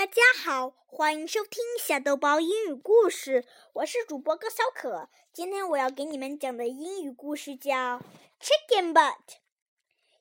[0.00, 5.10] 大家好，欢迎收听小豆包英语故事，我是主播高小可。
[5.30, 7.98] 今天我要给你们讲的英语故事叫
[8.40, 9.12] 《Chicken Butt》。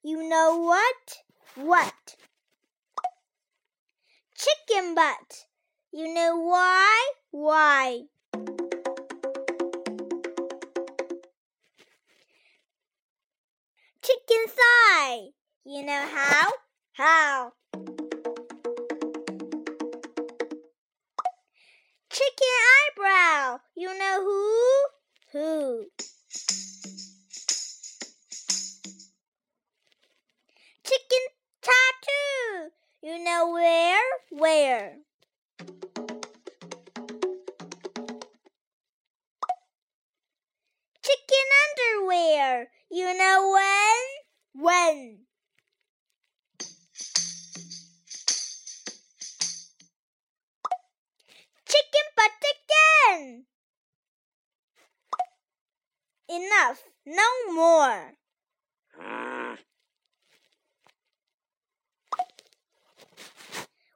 [0.00, 1.22] You know what?
[1.54, 2.16] What?
[4.34, 5.44] Chicken butt.
[5.90, 6.88] You know why?
[7.30, 8.08] Why?
[14.02, 15.34] Chicken thigh.
[15.62, 16.50] You know how?
[16.94, 17.52] How?
[22.38, 22.54] Chicken
[22.86, 23.58] eyebrow.
[23.74, 25.38] You know who?
[25.38, 25.86] Who?
[30.84, 31.24] Chicken
[31.62, 32.70] tattoo.
[33.02, 34.04] You know where?
[34.30, 34.98] Where?
[56.28, 56.82] Enough.
[57.06, 58.12] No more.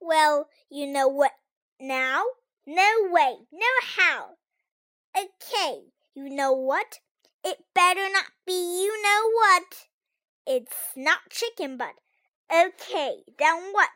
[0.00, 1.32] Well, you know what
[1.80, 2.24] now?
[2.66, 4.36] No way, no how.
[5.16, 5.80] Okay,
[6.14, 6.98] you know what?
[7.44, 9.86] It better not be you know what.
[10.46, 11.94] It's not chicken butt.
[12.50, 13.90] Okay, then what?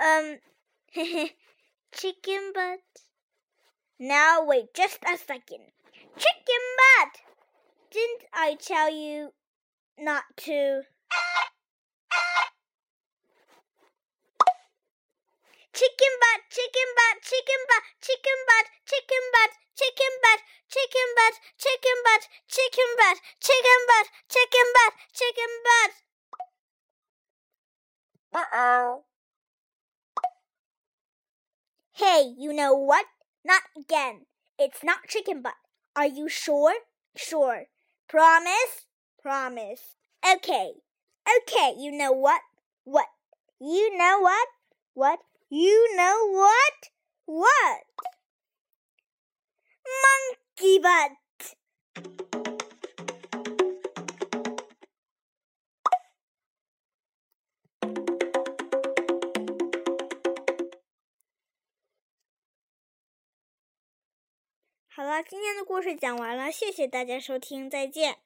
[0.00, 0.38] Um,
[1.92, 2.80] chicken butt.
[3.98, 5.72] Now wait just a second.
[6.16, 7.31] Chicken butt!
[7.92, 9.34] Didn't I tell you
[9.98, 10.82] not to?
[15.74, 20.40] Chicken butt, chicken butt, chicken butt, chicken butt, chicken butt, chicken butt,
[20.72, 25.92] chicken butt, chicken butt, chicken butt, chicken butt, chicken butt, chicken butt.
[28.32, 29.04] Uh oh.
[31.92, 33.04] Hey, you know what?
[33.44, 34.24] Not again.
[34.58, 35.60] It's not chicken butt.
[35.94, 36.72] Are you sure?
[37.16, 37.66] Sure.
[38.12, 38.84] Promise?
[39.22, 39.96] Promise.
[40.20, 40.72] Okay.
[41.24, 42.42] Okay, you know what?
[42.84, 43.06] What?
[43.58, 44.48] You know what?
[44.92, 45.20] What?
[45.48, 46.90] You know what?
[47.24, 47.84] What?
[50.60, 52.31] Monkey butt.
[64.94, 68.18] 好了，今天的故事讲完了，谢谢大家收听，再见。